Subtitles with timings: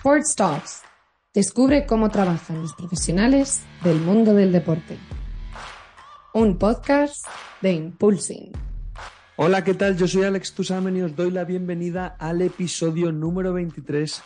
[0.00, 0.82] Sports Talks.
[1.34, 4.96] Descubre cómo trabajan los profesionales del mundo del deporte.
[6.32, 7.26] Un podcast
[7.60, 8.50] de Impulsing.
[9.36, 9.98] Hola, ¿qué tal?
[9.98, 14.22] Yo soy Alex Tusamen y os doy la bienvenida al episodio número 23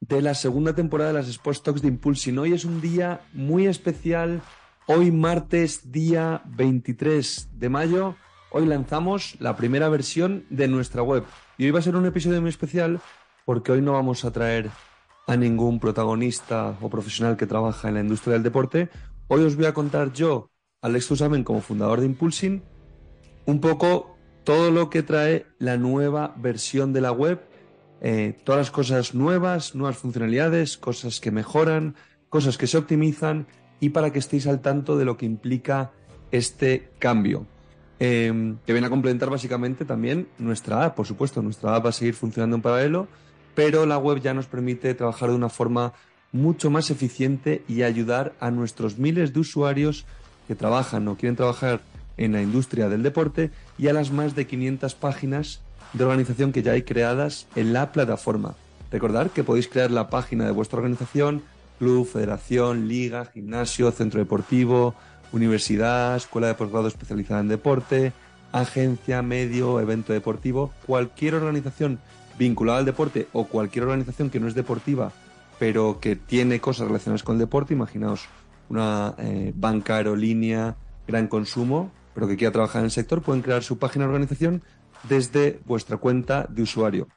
[0.00, 2.38] de la segunda temporada de las Sports Talks de Impulsing.
[2.38, 4.40] Hoy es un día muy especial.
[4.86, 8.16] Hoy martes, día 23 de mayo,
[8.50, 11.24] hoy lanzamos la primera versión de nuestra web.
[11.58, 12.98] Y hoy va a ser un episodio muy especial
[13.44, 14.70] porque hoy no vamos a traer
[15.26, 18.90] a ningún protagonista o profesional que trabaja en la industria del deporte.
[19.28, 20.50] Hoy os voy a contar yo,
[20.82, 22.62] Alex Tusamen, como fundador de Impulsing,
[23.46, 27.40] un poco todo lo que trae la nueva versión de la web
[28.04, 31.94] eh, todas las cosas nuevas, nuevas funcionalidades, cosas que mejoran,
[32.28, 33.46] cosas que se optimizan
[33.78, 35.92] y para que estéis al tanto de lo que implica
[36.32, 37.46] este cambio.
[38.00, 41.92] Em, que viene a complementar básicamente también nuestra app, por supuesto, nuestra app va a
[41.92, 43.06] seguir funcionando en paralelo,
[43.54, 45.92] pero la web ya nos permite trabajar de una forma
[46.32, 50.06] mucho más eficiente y ayudar a nuestros miles de usuarios
[50.48, 51.80] que trabajan o quieren trabajar
[52.16, 55.60] en la industria del deporte y a las más de 500 páginas
[55.92, 58.54] de organización que ya hay creadas en la plataforma.
[58.90, 61.42] Recordad que podéis crear la página de vuestra organización,
[61.78, 64.94] club, federación, liga, gimnasio, centro deportivo,
[65.32, 68.12] universidad, escuela de posgrado especializada en deporte,
[68.52, 71.98] agencia, medio, evento deportivo, cualquier organización
[72.42, 75.12] vinculada al deporte o cualquier organización que no es deportiva,
[75.58, 78.26] pero que tiene cosas relacionadas con el deporte, imaginaos
[78.68, 80.76] una eh, banca, aerolínea,
[81.06, 84.62] gran consumo, pero que quiera trabajar en el sector, pueden crear su página de organización
[85.08, 87.08] desde vuestra cuenta de usuario.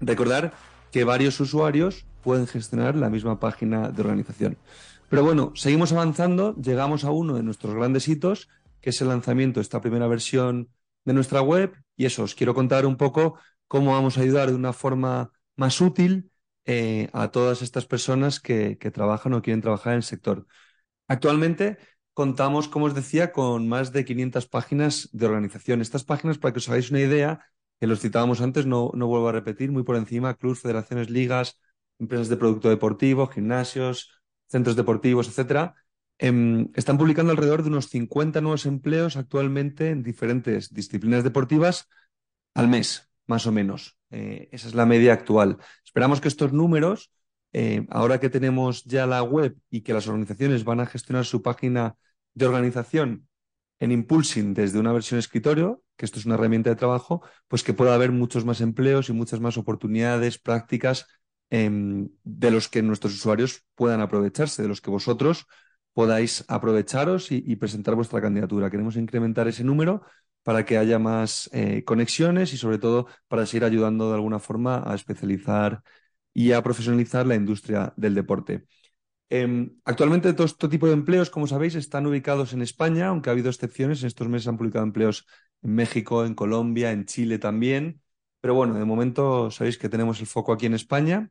[0.00, 0.52] Recordar
[0.90, 4.56] que varios usuarios pueden gestionar la misma página de organización.
[5.08, 8.48] Pero bueno, seguimos avanzando, llegamos a uno de nuestros grandes hitos,
[8.80, 10.68] que es el lanzamiento de esta primera versión
[11.04, 14.56] de nuestra web, y eso, os quiero contar un poco cómo vamos a ayudar de
[14.56, 16.30] una forma más útil
[16.64, 20.46] eh, a todas estas personas que, trabajan o quieren trabajar en el sector.
[21.08, 21.78] Actualmente
[22.12, 25.80] contamos, como os decía, con más de 500 páginas de organización.
[25.80, 27.46] Estas páginas, para que os hagáis una idea,
[27.78, 31.60] que los citábamos antes, no, no vuelvo a repetir, muy por encima, clubs, federaciones, ligas,
[31.98, 34.10] empresas de producto deportivo, gimnasios,
[34.48, 35.74] centros deportivos, etcétera,
[36.18, 41.88] em, están publicando alrededor de unos 50 nuevos empleos actualmente en diferentes disciplinas deportivas
[42.54, 43.98] al mes, más o menos.
[44.10, 45.58] Eh, esa es la media actual.
[45.84, 47.10] Esperamos que estos números,
[47.52, 51.42] eh, ahora que tenemos ya la web y que las organizaciones van a gestionar su
[51.42, 51.96] página
[52.34, 53.28] de organización
[53.78, 57.74] en Impulsing desde una versión escritorio, que esto es una herramienta de trabajo, pues que
[57.74, 61.06] pueda haber muchos más empleos y muchas más oportunidades, prácticas
[61.50, 65.46] em, de los que nuestros usuarios puedan aprovecharse, de los que vosotros
[65.96, 68.70] podáis aprovecharos y, presentar vuestra candidatura.
[68.70, 70.02] Queremos incrementar ese número
[70.46, 74.80] para que haya más eh, conexiones y sobre todo para seguir ayudando de alguna forma
[74.86, 75.82] a especializar
[76.32, 78.64] y a profesionalizar la industria del deporte.
[79.28, 83.32] Em, actualmente todo este tipo de empleos, como sabéis, están ubicados en España, aunque ha
[83.32, 84.02] habido excepciones.
[84.02, 85.26] En estos meses han publicado empleos
[85.62, 88.00] en México, en Colombia, en Chile también.
[88.40, 91.28] Pero bueno, de momento sabéis que tenemos el foco aquí en España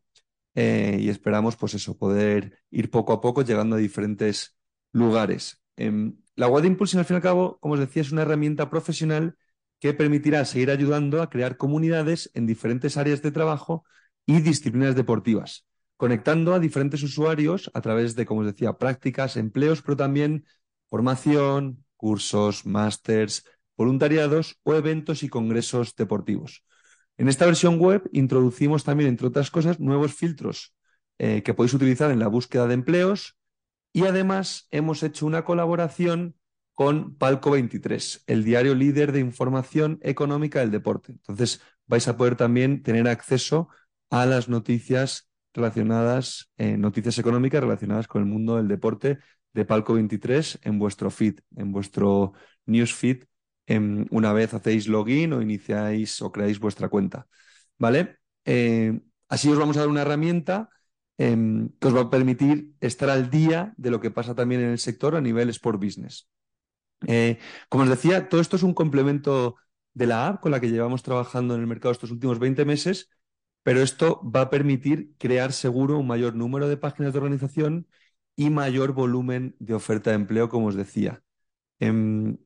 [0.55, 4.57] eh, y esperamos, pues eso, poder ir poco a poco llegando a diferentes
[4.91, 5.61] lugares.
[5.77, 8.23] Em, la web de Impulsion, al fin y al cabo, como os decía, es una
[8.23, 9.37] herramienta profesional
[9.79, 13.85] que permitirá seguir ayudando a crear comunidades en diferentes áreas de trabajo
[14.25, 15.65] y disciplinas deportivas
[15.97, 20.45] conectando a diferentes usuarios a través de, como os decía, prácticas, empleos, pero también
[20.89, 23.43] formación, cursos, másters,
[23.77, 26.63] voluntariados o eventos y congresos deportivos.
[27.17, 30.73] En esta versión web introducimos también, entre otras cosas, nuevos filtros
[31.17, 33.37] eh, que podéis utilizar en la búsqueda de empleos
[33.95, 36.35] y además hemos hecho una colaboración
[36.73, 41.13] con Palco 23, el diario líder de información económica del deporte.
[41.13, 43.69] Entonces vais a poder también tener acceso
[44.09, 49.19] a las noticias relacionadas, eh, noticias económicas relacionadas con el mundo del deporte
[49.53, 52.33] de Palco 23 en vuestro feed, en vuestro
[52.65, 53.23] newsfeed,
[53.65, 57.27] en, una vez hacéis login o iniciáis o creáis vuestra cuenta.
[57.77, 58.17] ¿Vale?
[58.43, 58.99] Eh,
[59.29, 60.69] así os vamos a dar una herramienta
[61.17, 64.69] em, que os va a permitir estar al día de lo que pasa también en
[64.69, 66.29] el sector a nivel sport business.
[67.07, 67.39] Eh,
[67.69, 69.55] como os decía, todo esto es un complemento
[69.93, 73.09] de la app con la que llevamos trabajando en el mercado estos últimos 20 meses
[73.65, 77.87] pero esto va a permitir crear seguro un mayor número de páginas de organización
[78.35, 81.23] y mayor volumen de oferta de empleo, como os decía.
[81.79, 82.37] Em,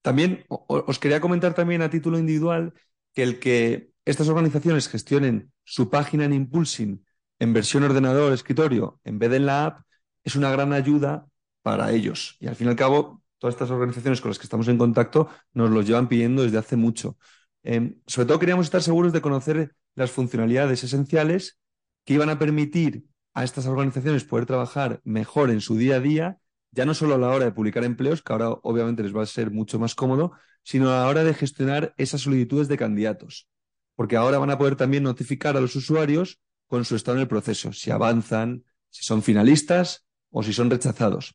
[0.00, 2.72] también os quería comentar también a título individual
[3.12, 7.04] que el que estas organizaciones gestionen su página en Impulsing
[7.42, 9.80] en versión ordenador, escritorio, en vez de en la app,
[10.22, 11.26] es una gran ayuda
[11.62, 12.36] para ellos.
[12.38, 15.28] Y al fin y al cabo, todas estas organizaciones con las que estamos en contacto
[15.52, 17.16] nos lo llevan pidiendo desde hace mucho.
[17.64, 21.58] Em, sobre todo queríamos estar seguros de conocer las funcionalidades esenciales
[22.04, 26.38] que iban a permitir a estas organizaciones poder trabajar mejor en su día a día,
[26.70, 29.26] ya no solo a la hora de publicar empleos, que ahora obviamente les va a
[29.26, 30.30] ser mucho más cómodo,
[30.62, 33.48] sino a la hora de gestionar esas solicitudes de candidatos.
[33.96, 36.38] Porque ahora van a poder también notificar a los usuarios
[36.72, 41.34] con su estado en el proceso, si avanzan, si son finalistas o si son rechazados.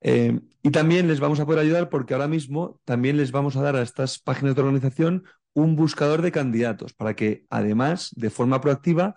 [0.00, 3.60] Eh, y también les vamos a poder ayudar porque ahora mismo también les vamos a
[3.60, 8.62] dar a estas páginas de organización un buscador de candidatos para que además, de forma
[8.62, 9.14] proactiva,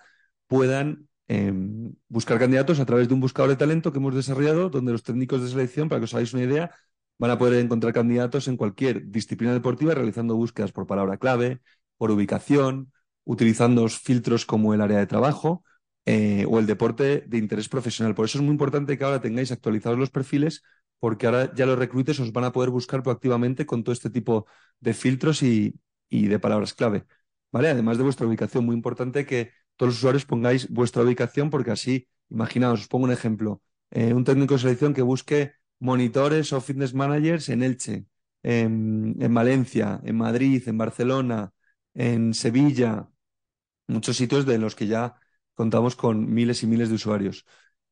[0.47, 4.91] puedan em, buscar candidatos a través de un buscador de talento que hemos desarrollado, donde
[4.91, 6.75] los técnicos de selección, para que os hagáis una idea,
[7.17, 11.61] van a poder encontrar candidatos en cualquier disciplina deportiva realizando búsquedas por palabra clave,
[11.95, 12.91] por ubicación,
[13.29, 15.63] utilizando filtros como el área de trabajo
[16.05, 18.15] eh, o el deporte de interés profesional.
[18.15, 20.63] Por eso es muy importante que ahora tengáis actualizados los perfiles
[20.99, 24.47] porque ahora ya los reclutes os van a poder buscar proactivamente con todo este tipo
[24.79, 25.75] de filtros y,
[26.09, 27.05] de palabras clave.
[27.51, 27.69] ¿Vale?
[27.69, 32.07] Además de vuestra ubicación, muy importante que todos los usuarios pongáis vuestra ubicación porque así,
[32.31, 33.61] imaginaos, os pongo un ejemplo,
[33.91, 38.05] eh, un técnico de selección que busque monitores o fitness managers en Elche,
[38.41, 41.53] en, en Valencia, en Madrid, en Barcelona,
[41.93, 43.09] en Sevilla,
[43.89, 45.15] muchos sitios de los que ya
[45.53, 47.45] contamos con miles y miles de usuarios.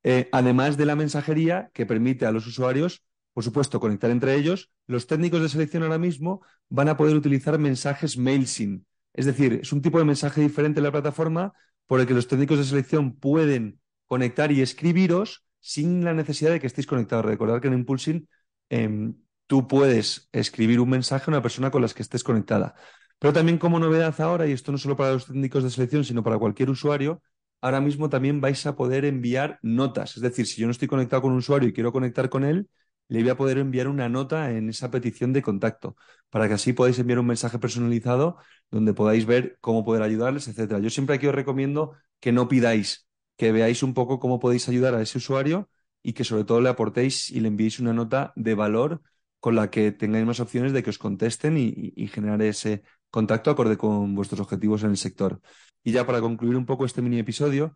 [0.03, 3.03] Eh, además de la mensajería que permite a los usuarios,
[3.33, 7.59] por supuesto, conectar entre ellos, los técnicos de selección ahora mismo van a poder utilizar
[7.59, 8.83] mensajes MailSync.
[9.13, 11.53] Es decir, es un tipo de mensaje diferente en la plataforma
[11.87, 16.59] por el que los técnicos de selección pueden conectar y escribiros sin la necesidad de
[16.59, 17.25] que estéis conectados.
[17.25, 18.29] Recordad que en Impulsing
[18.69, 19.15] em,
[19.47, 22.75] tú puedes escribir un mensaje a una persona con la que estés conectada.
[23.19, 26.23] Pero también como novedad ahora, y esto no solo para los técnicos de selección, sino
[26.23, 27.21] para cualquier usuario,
[27.61, 30.15] ahora mismo también vais a poder enviar notas.
[30.17, 32.69] Es decir, si yo no estoy conectado con un usuario y quiero conectar con él,
[33.09, 35.95] le voy a poder enviar una nota en esa petición de contacto,
[36.29, 38.37] para que así podáis enviar un mensaje personalizado
[38.69, 40.79] donde podáis ver cómo poder ayudarles, etcétera.
[40.79, 44.93] Yo siempre aquí os recomiendo que no pidáis, que veáis un poco cómo podéis ayudar
[44.93, 45.69] a ese usuario
[46.03, 49.01] y que sobre todo le aportéis y le enviéis una nota de valor
[49.39, 53.51] con la que tengáis más opciones de que os contesten y, y generar ese contacto
[53.51, 55.41] acorde con vuestros objetivos en el sector.
[55.83, 57.75] Y ya para concluir un poco este mini episodio,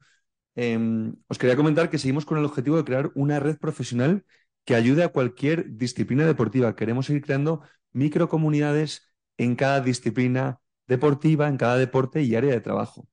[0.56, 4.26] em, os quería comentar que seguimos con el objetivo de crear una red profesional
[4.66, 6.76] que ayude a cualquier disciplina deportiva.
[6.76, 7.62] Queremos seguir creando
[7.94, 13.08] microcomunidades en cada disciplina deportiva, en cada deporte y área de trabajo.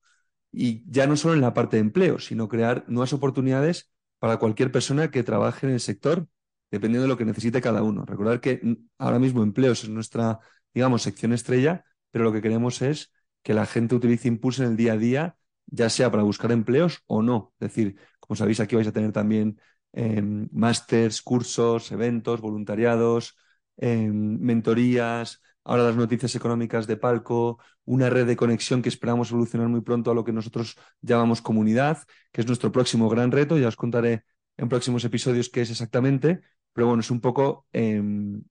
[0.53, 4.73] Y ya no solo en la parte de empleo, sino crear nuevas oportunidades para cualquier
[4.73, 6.26] persona que trabaje en el sector,
[6.71, 8.05] dependiendo de lo que necesite cada uno.
[8.05, 8.61] Recordar que
[8.99, 10.41] ahora mismo empleos es nuestra,
[10.75, 13.13] digamos, sección estrella, pero lo que queremos es
[13.43, 17.03] que la gente utilice Impulse en el día a día, ya sea para buscar empleos
[17.07, 17.55] o no.
[17.61, 19.61] Es decir, como sabéis, aquí vais a tener también
[19.93, 23.37] eh, másters, cursos, eventos, voluntariados,
[23.77, 29.69] em, mentorías, ahora las noticias económicas de Palco, una red de conexión que esperamos evolucionar
[29.69, 31.99] muy pronto a lo que nosotros llamamos comunidad,
[32.33, 33.59] que es nuestro próximo gran reto.
[33.59, 34.25] Ya os contaré
[34.57, 36.41] en próximos episodios qué es exactamente,
[36.73, 38.43] pero bueno, es un poco, em,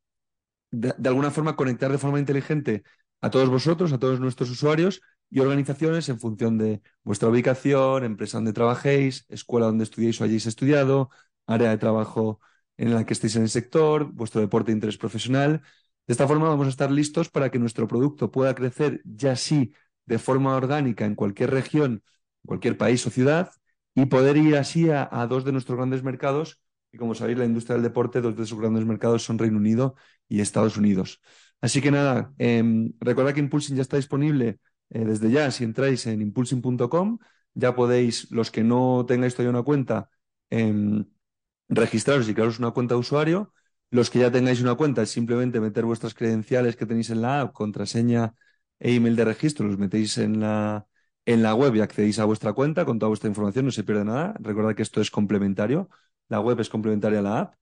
[0.72, 2.84] de, alguna forma, conectar de forma inteligente
[3.22, 8.38] a todos vosotros, a todos nuestros usuarios y organizaciones en función de vuestra ubicación, empresa
[8.38, 11.10] donde trabajéis, escuela donde estudiéis o hayáis estudiado,
[11.46, 12.40] área de trabajo
[12.78, 15.62] en la que estéis en el sector, vuestro deporte de interés profesional.
[16.08, 19.74] De esta forma vamos a estar listos para que nuestro producto pueda crecer ya sí
[20.06, 22.04] de forma orgánica en cualquier región,
[22.46, 23.52] cualquier país o ciudad
[23.96, 26.62] y poder ir así a, a dos de nuestros grandes mercados.
[26.92, 29.96] Y como sabéis, la industria del deporte, dos de sus grandes mercados son Reino Unido
[30.30, 31.20] y Estados Unidos.
[31.62, 32.64] Así que nada, eh,
[33.00, 34.60] recordad que Impulsing ya está disponible
[34.90, 35.52] eh, desde ya.
[35.52, 37.18] Si entráis en impulsing.com,
[37.54, 40.10] ya podéis, los que no tengáis todavía una cuenta,
[40.50, 41.06] em,
[41.70, 43.54] registraros y crearos una cuenta de usuario.
[43.90, 47.42] Los que ya tengáis una cuenta es simplemente meter vuestras credenciales que tenéis en la
[47.42, 48.36] app, contraseña
[48.80, 50.86] e email de registro, los metéis en la,
[51.26, 54.06] en la web y accedéis a vuestra cuenta con toda vuestra información, no se pierde
[54.06, 54.36] nada.
[54.40, 55.90] Recordad que esto es complementario.
[56.30, 57.56] La web es complementaria a la app.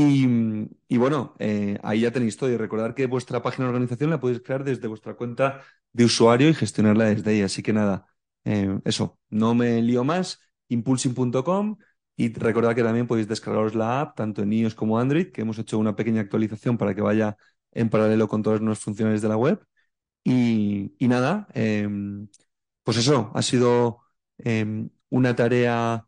[0.00, 2.50] Y, bueno, eh, ahí ya tenéis todo.
[2.50, 5.62] Y recordar que vuestra página de organización la podéis crear desde vuestra cuenta
[5.92, 7.42] de usuario y gestionarla desde ahí.
[7.42, 8.06] Así que nada,
[8.44, 10.40] eh, eso, no me lío más.
[10.68, 11.78] Impulsing.com
[12.16, 15.58] y recordad que también podéis descargaros la app, tanto en iOS como Android, que hemos
[15.58, 17.36] hecho una pequeña actualización para que vaya
[17.72, 19.64] en paralelo con todas nuestras funciones de la web.
[20.24, 22.28] Y, nada, em,
[22.84, 24.00] pues eso, ha sido
[24.38, 26.06] em, una tarea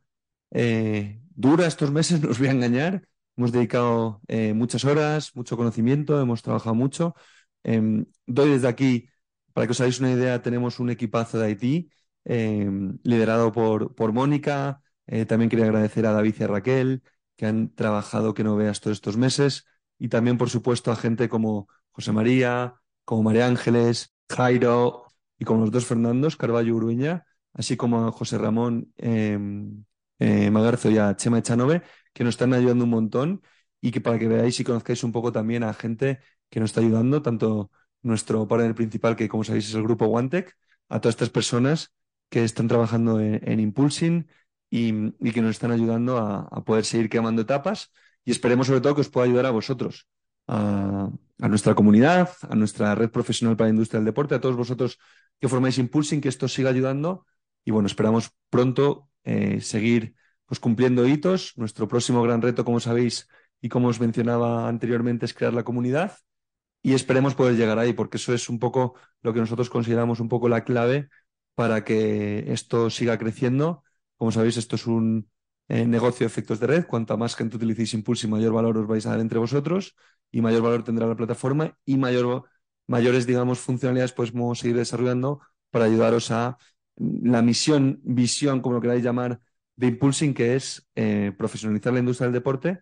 [0.52, 3.09] eh, dura estos meses, no os voy a engañar.
[3.40, 7.14] Hemos dedicado eh, muchas horas, mucho conocimiento, hemos trabajado mucho.
[7.62, 9.08] Em, doy desde aquí,
[9.54, 11.90] para que os hagáis una idea, tenemos un equipazo de Haití
[12.26, 14.82] em, liderado por, por Mónica.
[15.06, 17.02] Eh, también quería agradecer a David y a Raquel,
[17.34, 19.64] que han trabajado que no veas todos estos meses.
[19.98, 22.74] Y también, por supuesto, a gente como José María,
[23.06, 25.06] como María Ángeles, Jairo
[25.38, 29.84] y como los dos Fernandos, Carballo Uruña, así como a José Ramón em,
[30.18, 31.82] eh, Magarzo y a Chema Echanove,
[32.12, 33.42] que nos están ayudando un montón
[33.80, 36.80] y que para que veáis y conozcáis un poco también a gente que nos está
[36.80, 37.70] ayudando, tanto
[38.02, 40.56] nuestro partner principal, que como sabéis es el grupo OneTech,
[40.88, 41.92] a todas estas personas
[42.28, 44.28] que están trabajando en, Impulsing
[44.70, 47.92] y, que nos están ayudando a, poder seguir quemando etapas
[48.24, 50.08] y esperemos sobre todo que os pueda ayudar a vosotros,
[50.46, 54.98] a, nuestra comunidad, a nuestra red profesional para la industria del deporte, a todos vosotros
[55.40, 57.26] que formáis Impulsing, que esto siga ayudando
[57.64, 60.14] y bueno, esperamos pronto eh, seguir
[60.50, 61.54] pues, cumpliendo hitos.
[61.56, 63.28] Nuestro próximo gran reto, como sabéis
[63.60, 66.18] y como os mencionaba anteriormente, es crear la comunidad
[66.82, 70.28] y esperemos poder llegar ahí, porque eso es un poco lo que nosotros consideramos un
[70.28, 71.08] poco la clave
[71.54, 73.84] para que esto siga creciendo.
[74.16, 75.30] Como sabéis, esto es un
[75.68, 76.86] eh, negocio de efectos de red.
[76.86, 79.94] Cuanta más gente utilicéis Impulse mayor valor os vais a dar entre vosotros
[80.32, 82.50] y mayor valor tendrá la plataforma y mayor,
[82.88, 85.40] mayores, digamos, funcionalidades podemos seguir desarrollando
[85.70, 86.58] para ayudaros a
[86.96, 89.40] la misión, visión, como lo queráis llamar,
[89.80, 92.80] de Impulsing, que es eh, profesionalizar la industria del deporte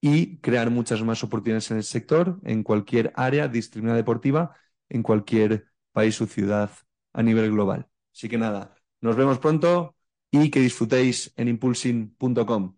[0.00, 4.56] y crear muchas más oportunidades en el sector, en cualquier área, disciplina deportiva,
[4.88, 6.70] en cualquier país o ciudad
[7.12, 7.88] a nivel global.
[8.14, 9.94] Así que nada, nos vemos pronto
[10.30, 12.76] y que disfrutéis en impulsing.com.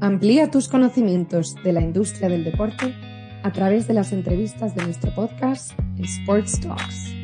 [0.00, 2.94] Amplía tus conocimientos de la industria del deporte
[3.42, 7.21] a través de las entrevistas de nuestro podcast Sports Talks.